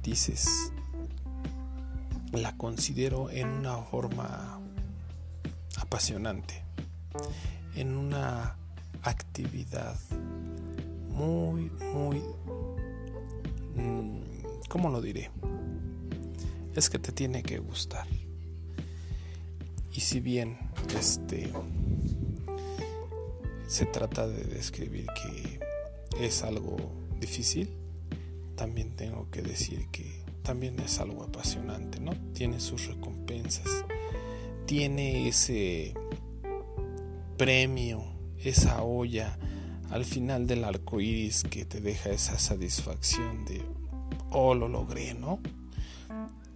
matices, 0.00 0.72
la 2.32 2.56
considero 2.56 3.30
en 3.30 3.48
una 3.48 3.76
forma 3.82 4.58
apasionante, 5.76 6.62
en 7.74 7.98
una 7.98 8.56
actividad 9.02 9.98
muy, 11.10 11.70
muy, 11.92 12.22
mm, 13.74 14.20
¿cómo 14.70 14.88
lo 14.88 15.02
diré? 15.02 15.30
Es 16.74 16.88
que 16.88 16.98
te 16.98 17.12
tiene 17.12 17.42
que 17.42 17.58
gustar. 17.58 18.06
Y 19.92 20.00
si 20.00 20.20
bien 20.20 20.56
este 20.98 21.52
se 23.68 23.84
trata 23.84 24.26
de 24.26 24.44
describir 24.44 25.08
que 25.22 25.60
es 26.26 26.42
algo 26.42 26.78
difícil, 27.20 27.79
también 28.60 28.94
tengo 28.94 29.30
que 29.30 29.40
decir 29.40 29.88
que 29.90 30.22
también 30.42 30.78
es 30.80 31.00
algo 31.00 31.22
apasionante, 31.22 31.98
¿no? 31.98 32.12
Tiene 32.34 32.60
sus 32.60 32.88
recompensas, 32.88 33.86
tiene 34.66 35.28
ese 35.28 35.94
premio, 37.38 38.04
esa 38.36 38.82
olla 38.82 39.38
al 39.88 40.04
final 40.04 40.46
del 40.46 40.64
arco 40.64 41.00
iris 41.00 41.42
que 41.42 41.64
te 41.64 41.80
deja 41.80 42.10
esa 42.10 42.38
satisfacción 42.38 43.46
de, 43.46 43.62
oh, 44.30 44.52
lo 44.52 44.68
logré, 44.68 45.14
¿no? 45.14 45.40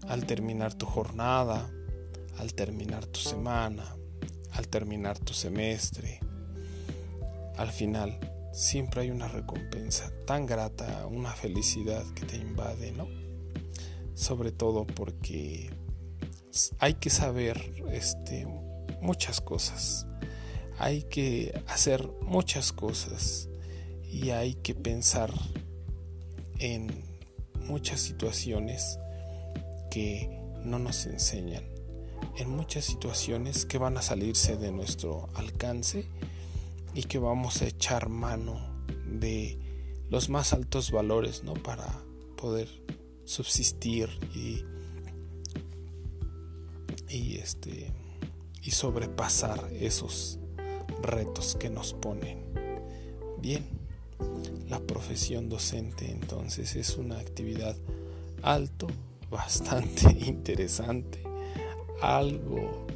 Al 0.07 0.27
terminar 0.27 0.75
tu 0.75 0.85
jornada, 0.85 1.71
al 2.37 2.53
terminar 2.53 3.07
tu 3.07 3.21
semana, 3.21 3.97
al 4.53 4.69
terminar 4.69 5.19
tu 5.19 5.33
semestre, 5.33 6.21
al 7.57 7.73
final 7.73 8.34
siempre 8.55 9.03
hay 9.03 9.11
una 9.11 9.27
recompensa 9.27 10.13
tan 10.27 10.47
grata, 10.47 11.09
una 11.09 11.33
felicidad 11.33 12.05
que 12.15 12.25
te 12.25 12.37
invade, 12.37 12.93
¿no? 12.93 13.09
Sobre 14.15 14.53
todo 14.53 14.87
porque 14.87 15.71
hay 16.79 16.95
que 16.95 17.11
saber 17.11 17.85
este, 17.91 18.47
muchas 19.03 19.41
cosas, 19.41 20.07
hay 20.79 21.03
que 21.03 21.61
hacer 21.67 22.09
muchas 22.23 22.73
cosas 22.73 23.49
y 24.05 24.31
hay 24.31 24.55
que 24.55 24.77
pensar 24.77 25.33
en 26.61 27.03
muchas 27.59 28.01
situaciones 28.01 29.01
que 29.91 30.31
no 30.65 30.79
nos 30.79 31.07
enseñan, 31.07 31.65
en 32.37 32.51
muchas 32.51 32.85
situaciones 32.85 33.65
que 33.65 33.79
van 33.79 33.97
a 33.97 34.03
salirse 34.03 34.57
de 34.57 34.71
nuestro 34.71 35.29
alcance 35.35 36.07
y 36.95 37.03
que 37.03 37.19
vamos 37.19 37.61
a 37.63 37.67
echar 37.67 38.09
mano 38.09 38.85
de 39.07 39.59
los 40.11 40.29
más 40.29 40.53
altos 40.53 40.91
valores, 40.91 41.43
¿no? 41.43 41.55
Para 41.55 42.05
poder 42.37 42.69
subsistir 43.25 44.09
y, 44.35 44.65
y 47.09 47.37
este 47.37 47.93
y 48.63 48.71
sobrepasar 48.71 49.71
esos 49.73 50.39
retos 51.03 51.57
que 51.57 51.69
nos 51.69 51.93
ponen. 51.93 52.45
Bien, 53.39 53.67
la 54.69 54.81
profesión 54.81 55.49
docente 55.49 56.11
entonces 56.11 56.77
es 56.77 56.97
una 56.97 57.19
actividad 57.19 57.77
alto, 58.43 58.87
bastante 59.31 60.11
interesante, 60.27 61.23
algo 62.01 62.87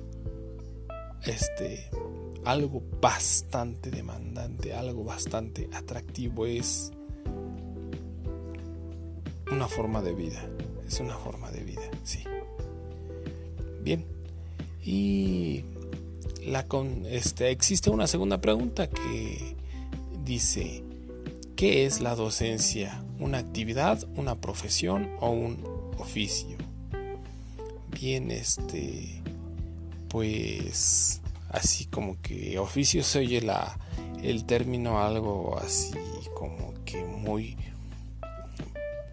este 1.24 1.90
algo 2.48 2.82
bastante 2.98 3.90
demandante, 3.90 4.72
algo 4.72 5.04
bastante 5.04 5.68
atractivo, 5.70 6.46
es 6.46 6.90
una 9.52 9.68
forma 9.68 10.00
de 10.00 10.14
vida, 10.14 10.48
es 10.86 10.98
una 10.98 11.18
forma 11.18 11.50
de 11.50 11.62
vida, 11.62 11.90
sí. 12.04 12.24
Bien, 13.82 14.02
y 14.82 15.62
la 16.42 16.66
con, 16.66 17.04
este, 17.04 17.50
existe 17.50 17.90
una 17.90 18.06
segunda 18.06 18.40
pregunta 18.40 18.88
que 18.88 19.54
dice, 20.24 20.82
¿qué 21.54 21.84
es 21.84 22.00
la 22.00 22.14
docencia? 22.14 23.04
¿Una 23.20 23.38
actividad, 23.38 24.08
una 24.16 24.36
profesión 24.36 25.10
o 25.20 25.28
un 25.28 25.62
oficio? 25.98 26.56
Bien, 27.90 28.30
este, 28.30 29.20
pues 30.08 31.20
así 31.48 31.86
como 31.86 32.20
que 32.20 32.58
oficio 32.58 33.02
se 33.02 33.20
oye 33.20 33.40
la, 33.40 33.78
el 34.22 34.44
término 34.44 35.00
algo 35.02 35.58
así 35.58 35.94
como 36.34 36.74
que 36.84 37.04
muy 37.04 37.56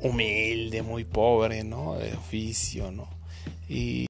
humilde, 0.02 0.82
muy 0.82 1.04
pobre, 1.04 1.64
¿no? 1.64 1.96
De 1.96 2.14
oficio, 2.14 2.92
¿no? 2.92 3.08
Y 3.68 4.06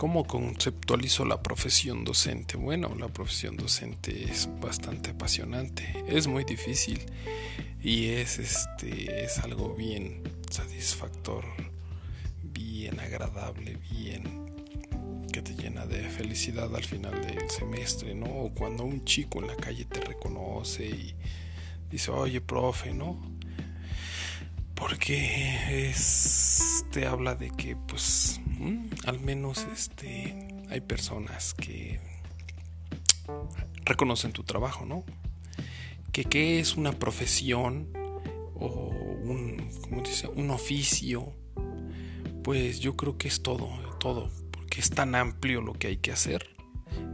¿Cómo 0.00 0.24
conceptualizo 0.24 1.26
la 1.26 1.42
profesión 1.42 2.04
docente? 2.04 2.56
Bueno, 2.56 2.94
la 2.98 3.08
profesión 3.08 3.58
docente 3.58 4.24
es 4.24 4.48
bastante 4.58 5.10
apasionante, 5.10 6.02
es 6.08 6.26
muy 6.26 6.44
difícil 6.44 7.00
y 7.82 8.06
es 8.06 8.38
este 8.38 9.24
es 9.24 9.38
algo 9.40 9.74
bien 9.74 10.22
satisfactor, 10.50 11.44
bien 12.90 13.00
agradable, 13.00 13.78
bien 13.90 14.50
que 15.32 15.42
te 15.42 15.54
llena 15.54 15.86
de 15.86 16.08
felicidad 16.08 16.74
al 16.74 16.84
final 16.84 17.12
del 17.24 17.48
semestre, 17.48 18.14
¿no? 18.14 18.26
O 18.26 18.54
cuando 18.54 18.84
un 18.84 19.04
chico 19.04 19.40
en 19.40 19.46
la 19.46 19.56
calle 19.56 19.84
te 19.84 20.00
reconoce 20.00 20.86
y 20.86 21.14
dice, 21.88 22.10
oye, 22.10 22.40
profe, 22.40 22.92
¿no? 22.92 23.20
Porque 24.74 25.88
es, 25.88 26.84
te 26.90 27.06
habla 27.06 27.34
de 27.34 27.50
que, 27.50 27.76
pues, 27.76 28.40
al 29.06 29.20
menos 29.20 29.66
este, 29.72 30.64
hay 30.68 30.80
personas 30.80 31.54
que 31.54 32.00
reconocen 33.84 34.32
tu 34.32 34.42
trabajo, 34.42 34.84
¿no? 34.84 35.04
Que 36.10 36.24
qué 36.24 36.58
es 36.58 36.76
una 36.76 36.92
profesión 36.92 37.92
o 38.56 38.90
un, 39.22 39.70
¿cómo 39.82 40.02
dice? 40.02 40.26
un 40.26 40.50
oficio, 40.50 41.39
pues 42.42 42.80
yo 42.80 42.96
creo 42.96 43.18
que 43.18 43.28
es 43.28 43.42
todo, 43.42 43.68
todo, 43.98 44.30
porque 44.50 44.80
es 44.80 44.90
tan 44.90 45.14
amplio 45.14 45.60
lo 45.60 45.74
que 45.74 45.88
hay 45.88 45.96
que 45.96 46.12
hacer. 46.12 46.48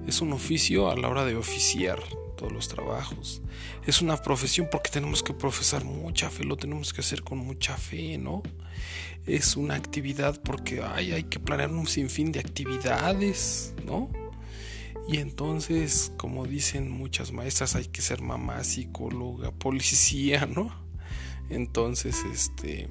Es 0.06 0.20
un 0.20 0.32
oficio 0.32 0.90
a 0.90 0.96
la 0.96 1.08
hora 1.08 1.24
de 1.24 1.36
oficiar 1.36 1.98
todos 2.36 2.52
los 2.52 2.68
trabajos. 2.68 3.42
Es 3.86 4.02
una 4.02 4.16
profesión 4.16 4.68
porque 4.70 4.90
tenemos 4.90 5.22
que 5.22 5.34
profesar 5.34 5.84
mucha 5.84 6.30
fe, 6.30 6.44
lo 6.44 6.56
tenemos 6.56 6.92
que 6.92 7.00
hacer 7.00 7.22
con 7.22 7.38
mucha 7.38 7.76
fe, 7.76 8.18
¿no? 8.18 8.42
Es 9.26 9.56
una 9.56 9.74
actividad 9.74 10.40
porque 10.42 10.82
hay 10.82 11.24
que 11.24 11.40
planear 11.40 11.70
un 11.70 11.88
sinfín 11.88 12.30
de 12.30 12.40
actividades, 12.40 13.74
¿no? 13.84 14.10
Y 15.08 15.18
entonces, 15.18 16.12
como 16.16 16.46
dicen 16.46 16.90
muchas 16.90 17.32
maestras, 17.32 17.76
hay 17.76 17.86
que 17.86 18.02
ser 18.02 18.22
mamá, 18.22 18.64
psicóloga, 18.64 19.52
policía, 19.52 20.46
¿no? 20.46 20.72
Entonces, 21.48 22.24
este 22.32 22.88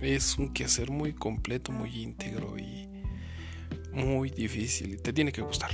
es 0.00 0.38
un 0.38 0.52
quehacer 0.52 0.90
muy 0.90 1.12
completo, 1.12 1.72
muy 1.72 2.02
íntegro 2.02 2.58
y 2.58 2.88
muy 3.92 4.30
difícil. 4.30 5.00
Te 5.02 5.12
tiene 5.12 5.32
que 5.32 5.42
gustar. 5.42 5.70